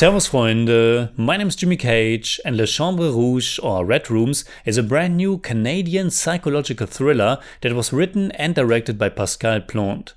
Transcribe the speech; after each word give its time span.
Servus 0.00 0.30
Freunde, 0.30 1.10
my 1.18 1.36
name 1.36 1.48
is 1.48 1.56
Jimmy 1.56 1.76
Cage 1.76 2.40
and 2.46 2.56
Les 2.56 2.70
chambres 2.70 3.12
rouges 3.12 3.58
or 3.58 3.84
Red 3.84 4.10
Rooms 4.10 4.46
is 4.64 4.78
a 4.78 4.82
brand 4.82 5.18
new 5.18 5.36
Canadian 5.36 6.08
psychological 6.10 6.86
thriller 6.86 7.36
that 7.60 7.74
was 7.74 7.92
written 7.92 8.32
and 8.32 8.54
directed 8.54 8.96
by 8.96 9.10
Pascal 9.10 9.60
Plante. 9.60 10.14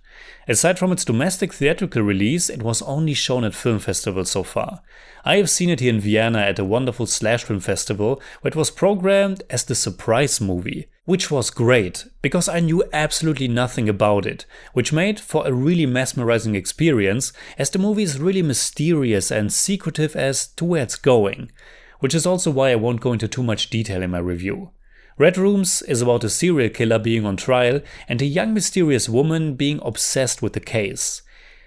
Aside 0.48 0.78
from 0.78 0.92
its 0.92 1.06
domestic 1.06 1.54
theatrical 1.54 2.02
release, 2.02 2.50
it 2.50 2.62
was 2.62 2.82
only 2.82 3.14
shown 3.14 3.44
at 3.44 3.56
film 3.56 3.80
festivals 3.80 4.32
so 4.32 4.44
far. 4.44 4.82
I 5.24 5.38
have 5.38 5.50
seen 5.50 5.70
it 5.70 5.80
here 5.80 5.94
in 5.94 6.02
Vienna 6.02 6.40
at 6.40 6.60
a 6.60 6.66
wonderful 6.66 7.06
slash 7.06 7.46
film 7.46 7.62
festival 7.62 8.22
where 8.42 8.50
it 8.50 8.56
was 8.56 8.70
programmed 8.70 9.42
as 9.50 9.64
the 9.64 9.76
surprise 9.76 10.42
movie, 10.42 10.88
which 11.06 11.32
was 11.32 11.50
great 11.50 12.06
because 12.22 12.50
I 12.50 12.60
knew 12.60 12.84
absolutely 12.92 13.48
nothing 13.48 13.88
about 13.88 14.26
it, 14.26 14.46
which 14.74 14.92
made 14.92 15.20
for 15.20 15.48
a 15.48 15.54
really 15.54 15.86
mesmerizing 15.86 16.56
experience 16.56 17.32
as 17.58 17.70
the 17.70 17.80
movie 17.80 18.04
is 18.04 18.20
really 18.20 18.42
mysterious 18.42 19.32
and 19.32 19.52
secretive 19.52 20.16
as 20.16 20.48
to 20.48 20.66
where 20.66 20.84
it's 20.84 20.98
going, 20.98 21.52
which 22.00 22.14
is 22.14 22.26
also 22.26 22.52
why 22.52 22.72
I 22.72 22.76
won't 22.76 23.02
go 23.02 23.14
into 23.14 23.30
too 23.30 23.44
much 23.44 23.70
detail 23.70 24.04
in 24.04 24.12
my 24.12 24.20
review. 24.20 24.72
Red 25.20 25.38
Rooms 25.38 25.84
is 25.84 26.02
about 26.02 26.24
a 26.24 26.30
serial 26.30 26.70
killer 26.70 26.98
being 26.98 27.24
on 27.24 27.38
trial 27.38 27.82
and 28.08 28.20
a 28.20 28.26
young 28.26 28.52
mysterious 28.52 29.08
woman 29.08 29.54
being 29.54 29.80
obsessed 29.84 30.42
with 30.42 30.54
the 30.54 30.60
case. 30.60 31.22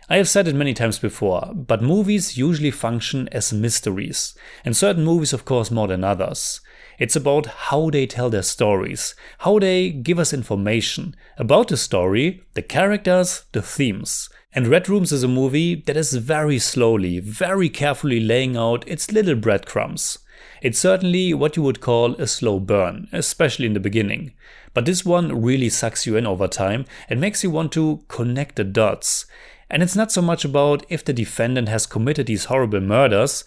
I 0.08 0.16
have 0.16 0.28
said 0.28 0.48
it 0.48 0.54
many 0.56 0.74
times 0.74 0.98
before, 0.98 1.52
but 1.54 1.82
movies 1.82 2.36
usually 2.36 2.72
function 2.72 3.28
as 3.30 3.52
mysteries, 3.52 4.36
and 4.64 4.76
certain 4.76 5.04
movies, 5.04 5.32
of 5.32 5.44
course, 5.44 5.70
more 5.70 5.86
than 5.86 6.02
others. 6.02 6.60
It's 6.98 7.14
about 7.14 7.46
how 7.46 7.90
they 7.90 8.06
tell 8.06 8.30
their 8.30 8.42
stories, 8.42 9.14
how 9.38 9.60
they 9.60 9.90
give 9.90 10.18
us 10.18 10.32
information 10.32 11.14
about 11.38 11.68
the 11.68 11.76
story, 11.76 12.42
the 12.54 12.62
characters, 12.62 13.44
the 13.52 13.62
themes. 13.62 14.28
And 14.52 14.66
Red 14.66 14.88
Rooms 14.88 15.12
is 15.12 15.22
a 15.22 15.28
movie 15.28 15.82
that 15.86 15.96
is 15.96 16.14
very 16.14 16.58
slowly, 16.58 17.20
very 17.20 17.68
carefully 17.68 18.18
laying 18.18 18.56
out 18.56 18.88
its 18.88 19.12
little 19.12 19.36
breadcrumbs. 19.36 20.18
It's 20.62 20.78
certainly 20.78 21.34
what 21.34 21.56
you 21.56 21.62
would 21.62 21.80
call 21.80 22.14
a 22.14 22.26
slow 22.26 22.60
burn, 22.60 23.08
especially 23.12 23.66
in 23.66 23.74
the 23.74 23.80
beginning. 23.80 24.32
But 24.74 24.84
this 24.84 25.04
one 25.04 25.42
really 25.42 25.68
sucks 25.68 26.06
you 26.06 26.16
in 26.16 26.26
over 26.26 26.48
time 26.48 26.84
and 27.08 27.20
makes 27.20 27.42
you 27.42 27.50
want 27.50 27.72
to 27.72 28.02
connect 28.08 28.56
the 28.56 28.64
dots. 28.64 29.26
And 29.70 29.82
it's 29.82 29.96
not 29.96 30.12
so 30.12 30.22
much 30.22 30.44
about 30.44 30.86
if 30.88 31.04
the 31.04 31.12
defendant 31.12 31.68
has 31.68 31.86
committed 31.86 32.26
these 32.26 32.44
horrible 32.44 32.80
murders, 32.80 33.44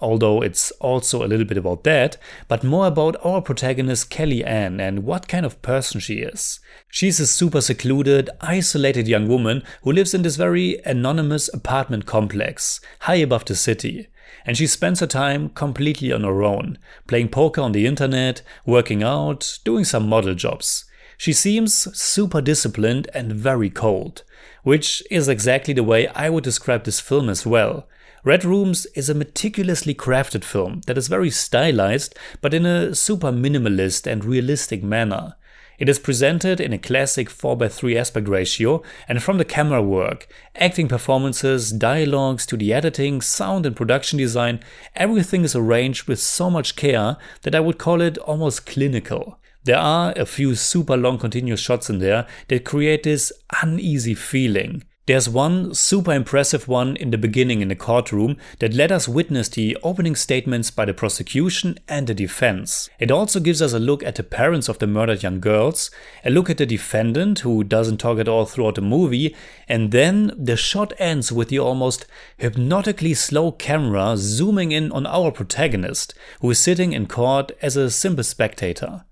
although 0.00 0.42
it's 0.42 0.70
also 0.72 1.24
a 1.24 1.28
little 1.28 1.46
bit 1.46 1.56
about 1.56 1.84
that, 1.84 2.16
but 2.48 2.64
more 2.64 2.86
about 2.86 3.16
our 3.24 3.40
protagonist 3.40 4.10
Kelly 4.10 4.44
Ann 4.44 4.80
and 4.80 5.04
what 5.04 5.28
kind 5.28 5.46
of 5.46 5.62
person 5.62 6.00
she 6.00 6.16
is. 6.16 6.60
She's 6.88 7.20
a 7.20 7.26
super 7.26 7.60
secluded, 7.60 8.28
isolated 8.40 9.06
young 9.06 9.28
woman 9.28 9.62
who 9.82 9.92
lives 9.92 10.12
in 10.12 10.22
this 10.22 10.36
very 10.36 10.80
anonymous 10.84 11.48
apartment 11.54 12.04
complex, 12.04 12.80
high 13.00 13.16
above 13.16 13.44
the 13.44 13.54
city. 13.54 14.08
And 14.44 14.56
she 14.56 14.66
spends 14.66 15.00
her 15.00 15.06
time 15.06 15.50
completely 15.50 16.12
on 16.12 16.24
her 16.24 16.42
own, 16.42 16.78
playing 17.06 17.28
poker 17.28 17.60
on 17.60 17.72
the 17.72 17.86
internet, 17.86 18.42
working 18.66 19.02
out, 19.02 19.58
doing 19.64 19.84
some 19.84 20.08
model 20.08 20.34
jobs. 20.34 20.84
She 21.16 21.32
seems 21.32 21.72
super 21.96 22.40
disciplined 22.40 23.08
and 23.14 23.32
very 23.32 23.70
cold, 23.70 24.24
which 24.64 25.02
is 25.10 25.28
exactly 25.28 25.72
the 25.74 25.84
way 25.84 26.08
I 26.08 26.28
would 26.28 26.44
describe 26.44 26.84
this 26.84 27.00
film 27.00 27.28
as 27.28 27.46
well. 27.46 27.88
Red 28.24 28.44
Rooms 28.44 28.86
is 28.94 29.08
a 29.08 29.14
meticulously 29.14 29.94
crafted 29.94 30.44
film 30.44 30.80
that 30.86 30.96
is 30.96 31.08
very 31.08 31.30
stylized, 31.30 32.14
but 32.40 32.54
in 32.54 32.64
a 32.64 32.94
super 32.94 33.32
minimalist 33.32 34.06
and 34.06 34.24
realistic 34.24 34.82
manner. 34.82 35.34
It 35.78 35.88
is 35.88 35.98
presented 35.98 36.60
in 36.60 36.72
a 36.72 36.78
classic 36.78 37.28
4x3 37.28 37.96
aspect 37.96 38.28
ratio, 38.28 38.82
and 39.08 39.22
from 39.22 39.38
the 39.38 39.44
camera 39.44 39.82
work, 39.82 40.28
acting 40.54 40.88
performances, 40.88 41.72
dialogues 41.72 42.46
to 42.46 42.56
the 42.56 42.72
editing, 42.72 43.20
sound, 43.20 43.66
and 43.66 43.74
production 43.74 44.18
design, 44.18 44.60
everything 44.94 45.44
is 45.44 45.56
arranged 45.56 46.06
with 46.06 46.20
so 46.20 46.50
much 46.50 46.76
care 46.76 47.16
that 47.42 47.54
I 47.54 47.60
would 47.60 47.78
call 47.78 48.00
it 48.00 48.18
almost 48.18 48.66
clinical. 48.66 49.38
There 49.64 49.78
are 49.78 50.12
a 50.16 50.26
few 50.26 50.54
super 50.56 50.96
long 50.96 51.18
continuous 51.18 51.60
shots 51.60 51.88
in 51.88 52.00
there 52.00 52.26
that 52.48 52.64
create 52.64 53.04
this 53.04 53.32
uneasy 53.62 54.14
feeling. 54.14 54.82
There's 55.06 55.28
one 55.28 55.74
super 55.74 56.12
impressive 56.12 56.68
one 56.68 56.94
in 56.94 57.10
the 57.10 57.18
beginning 57.18 57.60
in 57.60 57.66
the 57.66 57.74
courtroom 57.74 58.36
that 58.60 58.72
let 58.72 58.92
us 58.92 59.08
witness 59.08 59.48
the 59.48 59.76
opening 59.82 60.14
statements 60.14 60.70
by 60.70 60.84
the 60.84 60.94
prosecution 60.94 61.76
and 61.88 62.06
the 62.06 62.14
defense. 62.14 62.88
It 63.00 63.10
also 63.10 63.40
gives 63.40 63.60
us 63.60 63.72
a 63.72 63.80
look 63.80 64.04
at 64.04 64.14
the 64.14 64.22
parents 64.22 64.68
of 64.68 64.78
the 64.78 64.86
murdered 64.86 65.24
young 65.24 65.40
girls, 65.40 65.90
a 66.24 66.30
look 66.30 66.48
at 66.48 66.58
the 66.58 66.66
defendant 66.66 67.40
who 67.40 67.64
doesn't 67.64 67.98
talk 67.98 68.20
at 68.20 68.28
all 68.28 68.44
throughout 68.44 68.76
the 68.76 68.80
movie, 68.80 69.34
and 69.68 69.90
then 69.90 70.32
the 70.38 70.56
shot 70.56 70.92
ends 71.00 71.32
with 71.32 71.48
the 71.48 71.58
almost 71.58 72.06
hypnotically 72.36 73.12
slow 73.12 73.50
camera 73.50 74.14
zooming 74.16 74.70
in 74.70 74.92
on 74.92 75.04
our 75.06 75.32
protagonist, 75.32 76.14
who 76.42 76.50
is 76.52 76.60
sitting 76.60 76.92
in 76.92 77.06
court 77.06 77.50
as 77.60 77.76
a 77.76 77.90
simple 77.90 78.22
spectator. 78.22 79.04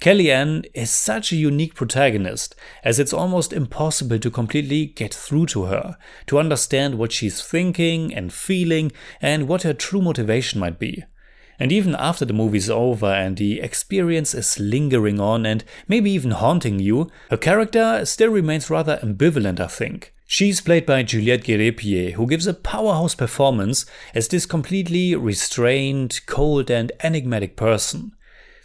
Kellyanne 0.00 0.64
is 0.74 0.92
such 0.92 1.32
a 1.32 1.36
unique 1.36 1.74
protagonist, 1.74 2.54
as 2.84 3.00
it's 3.00 3.12
almost 3.12 3.52
impossible 3.52 4.20
to 4.20 4.30
completely 4.30 4.86
get 4.86 5.12
through 5.12 5.46
to 5.46 5.64
her, 5.64 5.96
to 6.28 6.38
understand 6.38 6.96
what 6.96 7.10
she's 7.10 7.42
thinking 7.42 8.14
and 8.14 8.32
feeling, 8.32 8.92
and 9.20 9.48
what 9.48 9.64
her 9.64 9.74
true 9.74 10.00
motivation 10.00 10.60
might 10.60 10.78
be. 10.78 11.02
And 11.58 11.72
even 11.72 11.96
after 11.96 12.24
the 12.24 12.32
movie's 12.32 12.70
over 12.70 13.12
and 13.12 13.36
the 13.36 13.60
experience 13.60 14.34
is 14.34 14.60
lingering 14.60 15.18
on 15.18 15.44
and 15.44 15.64
maybe 15.88 16.12
even 16.12 16.30
haunting 16.30 16.78
you, 16.78 17.10
her 17.30 17.36
character 17.36 18.04
still 18.06 18.30
remains 18.30 18.70
rather 18.70 19.00
ambivalent, 19.02 19.58
I 19.58 19.66
think. 19.66 20.14
She's 20.24 20.60
played 20.60 20.86
by 20.86 21.02
Juliette 21.02 21.42
Gariépy, 21.42 22.12
who 22.12 22.28
gives 22.28 22.46
a 22.46 22.54
powerhouse 22.54 23.16
performance 23.16 23.84
as 24.14 24.28
this 24.28 24.46
completely 24.46 25.16
restrained, 25.16 26.20
cold, 26.26 26.70
and 26.70 26.92
enigmatic 27.00 27.56
person. 27.56 28.12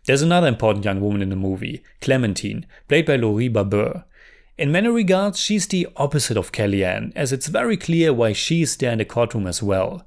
There's 0.06 0.22
another 0.22 0.48
important 0.48 0.84
young 0.84 1.00
woman 1.00 1.22
in 1.22 1.30
the 1.30 1.36
movie, 1.38 1.82
Clementine, 2.02 2.66
played 2.90 3.06
by 3.06 3.16
Laurie 3.16 3.48
Babin. 3.48 4.04
In 4.58 4.72
many 4.72 4.90
regards, 4.90 5.40
she's 5.40 5.66
the 5.66 5.88
opposite 5.96 6.36
of 6.36 6.52
Kellyanne, 6.52 7.14
as 7.16 7.32
it's 7.32 7.48
very 7.48 7.78
clear 7.78 8.14
why 8.14 8.34
she's 8.34 8.76
there 8.76 8.92
in 8.92 8.98
the 8.98 9.06
courtroom 9.06 9.48
as 9.48 9.64
well. 9.64 10.06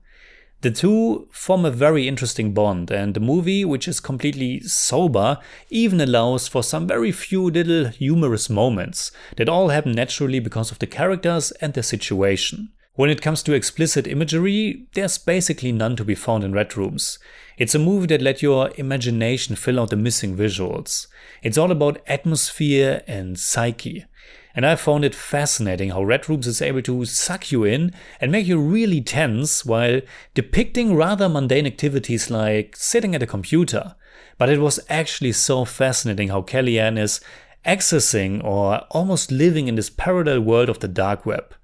The 0.60 0.70
two 0.70 1.28
form 1.32 1.64
a 1.64 1.70
very 1.70 2.06
interesting 2.06 2.52
bond, 2.52 2.90
and 2.90 3.14
the 3.14 3.20
movie, 3.20 3.64
which 3.64 3.88
is 3.88 4.00
completely 4.00 4.60
sober, 4.60 5.38
even 5.70 6.00
allows 6.00 6.46
for 6.46 6.62
some 6.62 6.86
very 6.86 7.10
few 7.12 7.50
little 7.50 7.86
humorous 7.86 8.50
moments 8.50 9.12
that 9.36 9.48
all 9.48 9.68
happen 9.68 9.92
naturally 9.92 10.40
because 10.40 10.70
of 10.70 10.78
the 10.78 10.86
characters 10.86 11.52
and 11.52 11.72
their 11.72 11.82
situation. 11.82 12.70
When 12.96 13.10
it 13.10 13.20
comes 13.20 13.42
to 13.42 13.52
explicit 13.52 14.06
imagery, 14.06 14.86
there's 14.94 15.18
basically 15.18 15.70
none 15.70 15.96
to 15.96 16.04
be 16.04 16.14
found 16.14 16.42
in 16.42 16.54
Red 16.54 16.78
Rooms. 16.78 17.18
It's 17.58 17.74
a 17.74 17.78
movie 17.78 18.06
that 18.06 18.22
let 18.22 18.40
your 18.40 18.70
imagination 18.76 19.54
fill 19.54 19.78
out 19.78 19.90
the 19.90 19.96
missing 19.96 20.34
visuals. 20.34 21.06
It's 21.42 21.58
all 21.58 21.70
about 21.70 22.00
atmosphere 22.06 23.02
and 23.06 23.38
psyche. 23.38 24.06
And 24.54 24.64
I 24.64 24.76
found 24.76 25.04
it 25.04 25.14
fascinating 25.14 25.90
how 25.90 26.04
Red 26.04 26.26
Rooms 26.26 26.46
is 26.46 26.62
able 26.62 26.80
to 26.82 27.04
suck 27.04 27.52
you 27.52 27.64
in 27.64 27.92
and 28.18 28.32
make 28.32 28.46
you 28.46 28.58
really 28.58 29.02
tense 29.02 29.66
while 29.66 30.00
depicting 30.32 30.96
rather 30.96 31.28
mundane 31.28 31.66
activities 31.66 32.30
like 32.30 32.76
sitting 32.76 33.14
at 33.14 33.22
a 33.22 33.26
computer. 33.26 33.94
But 34.38 34.48
it 34.48 34.58
was 34.58 34.80
actually 34.88 35.32
so 35.32 35.66
fascinating 35.66 36.28
how 36.28 36.40
Kellyanne 36.40 36.98
is 36.98 37.20
accessing 37.66 38.42
or 38.42 38.78
almost 38.90 39.30
living 39.30 39.68
in 39.68 39.74
this 39.74 39.90
parallel 39.90 40.40
world 40.40 40.70
of 40.70 40.78
the 40.78 40.88
dark 40.88 41.26
web. 41.26 41.54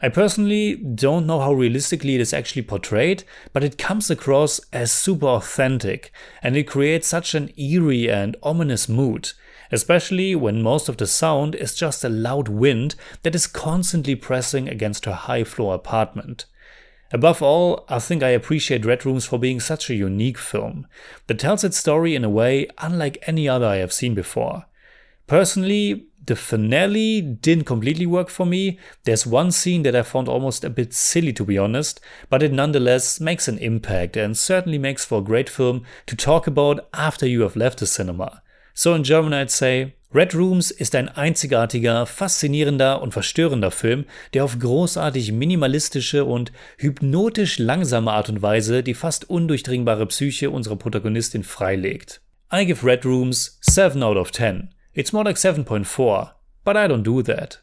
I 0.00 0.08
personally 0.08 0.76
don't 0.76 1.26
know 1.26 1.40
how 1.40 1.52
realistically 1.52 2.16
it 2.16 2.20
is 2.20 2.34
actually 2.34 2.62
portrayed, 2.62 3.24
but 3.52 3.64
it 3.64 3.78
comes 3.78 4.10
across 4.10 4.60
as 4.72 4.92
super 4.92 5.26
authentic 5.26 6.12
and 6.42 6.56
it 6.56 6.64
creates 6.64 7.06
such 7.06 7.34
an 7.34 7.50
eerie 7.58 8.10
and 8.10 8.36
ominous 8.42 8.88
mood, 8.88 9.30
especially 9.70 10.34
when 10.34 10.62
most 10.62 10.88
of 10.88 10.96
the 10.96 11.06
sound 11.06 11.54
is 11.54 11.74
just 11.74 12.04
a 12.04 12.08
loud 12.08 12.48
wind 12.48 12.96
that 13.22 13.34
is 13.34 13.46
constantly 13.46 14.14
pressing 14.14 14.68
against 14.68 15.04
her 15.04 15.12
high 15.12 15.44
floor 15.44 15.74
apartment. 15.74 16.46
Above 17.12 17.40
all, 17.42 17.84
I 17.88 18.00
think 18.00 18.24
I 18.24 18.30
appreciate 18.30 18.84
Red 18.84 19.06
Rooms 19.06 19.24
for 19.24 19.38
being 19.38 19.60
such 19.60 19.88
a 19.88 19.94
unique 19.94 20.38
film 20.38 20.86
that 21.28 21.38
tells 21.38 21.62
its 21.62 21.76
story 21.76 22.16
in 22.16 22.24
a 22.24 22.28
way 22.28 22.66
unlike 22.78 23.22
any 23.28 23.48
other 23.48 23.66
I 23.66 23.76
have 23.76 23.92
seen 23.92 24.14
before. 24.14 24.64
Personally, 25.26 26.08
the 26.26 26.36
finale 26.36 27.20
didn't 27.20 27.64
completely 27.64 28.06
work 28.06 28.28
for 28.28 28.46
me. 28.46 28.78
There's 29.04 29.26
one 29.26 29.50
scene 29.50 29.82
that 29.82 29.96
I 29.96 30.02
found 30.02 30.28
almost 30.28 30.64
a 30.64 30.70
bit 30.70 30.94
silly 30.94 31.32
to 31.34 31.44
be 31.44 31.58
honest, 31.58 32.00
but 32.30 32.42
it 32.42 32.52
nonetheless 32.52 33.20
makes 33.20 33.48
an 33.48 33.58
impact 33.58 34.16
and 34.16 34.36
certainly 34.36 34.78
makes 34.78 35.04
for 35.04 35.18
a 35.18 35.24
great 35.24 35.50
film 35.50 35.84
to 36.06 36.16
talk 36.16 36.46
about 36.46 36.88
after 36.92 37.26
you 37.26 37.42
have 37.42 37.56
left 37.56 37.78
the 37.78 37.86
cinema. 37.86 38.42
So 38.74 38.94
in 38.94 39.04
German 39.04 39.32
I'd 39.32 39.50
say, 39.50 39.94
Red 40.14 40.32
Rooms 40.32 40.70
ist 40.70 40.94
ein 40.94 41.08
einzigartiger, 41.08 42.06
faszinierender 42.06 43.02
und 43.02 43.12
verstörender 43.12 43.72
Film, 43.72 44.04
der 44.32 44.44
auf 44.44 44.60
großartig 44.60 45.32
minimalistische 45.32 46.24
und 46.24 46.52
hypnotisch 46.78 47.58
langsame 47.58 48.12
Art 48.12 48.28
und 48.28 48.40
Weise 48.40 48.84
die 48.84 48.94
fast 48.94 49.28
undurchdringbare 49.28 50.06
Psyche 50.06 50.50
unserer 50.50 50.76
Protagonistin 50.76 51.42
freilegt. 51.42 52.20
I 52.52 52.64
give 52.64 52.86
Red 52.86 53.04
Rooms 53.04 53.58
7 53.62 54.04
out 54.04 54.16
of 54.16 54.30
10. 54.30 54.68
It's 54.94 55.12
more 55.12 55.24
like 55.24 55.36
7.4, 55.36 56.32
but 56.64 56.76
I 56.76 56.86
don't 56.86 57.02
do 57.02 57.22
that. 57.22 57.58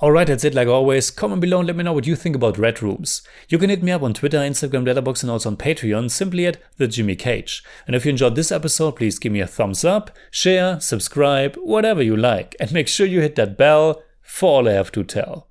Alright, 0.00 0.26
that's 0.26 0.44
it 0.44 0.54
like 0.54 0.68
always. 0.68 1.10
Comment 1.10 1.40
below 1.40 1.60
and 1.60 1.66
let 1.66 1.74
me 1.74 1.82
know 1.82 1.94
what 1.94 2.06
you 2.06 2.16
think 2.16 2.36
about 2.36 2.58
Red 2.58 2.82
Rooms. 2.82 3.22
You 3.48 3.58
can 3.58 3.70
hit 3.70 3.82
me 3.82 3.92
up 3.92 4.02
on 4.02 4.12
Twitter, 4.12 4.36
Instagram, 4.38 4.84
Letterboxd 4.84 5.22
and 5.22 5.30
also 5.30 5.48
on 5.48 5.56
Patreon 5.56 6.10
simply 6.10 6.44
at 6.44 6.58
the 6.76 6.86
Jimmy 6.86 7.16
Cage. 7.16 7.64
And 7.86 7.96
if 7.96 8.04
you 8.04 8.10
enjoyed 8.10 8.34
this 8.34 8.52
episode, 8.52 8.96
please 8.96 9.18
give 9.18 9.32
me 9.32 9.40
a 9.40 9.46
thumbs 9.46 9.86
up, 9.86 10.10
share, 10.30 10.80
subscribe, 10.80 11.56
whatever 11.56 12.02
you 12.02 12.14
like. 12.14 12.54
And 12.60 12.72
make 12.72 12.88
sure 12.88 13.06
you 13.06 13.22
hit 13.22 13.36
that 13.36 13.56
bell 13.56 14.02
for 14.20 14.50
all 14.50 14.68
I 14.68 14.72
have 14.72 14.92
to 14.92 15.02
tell. 15.02 15.48